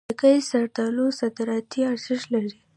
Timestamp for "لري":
2.33-2.53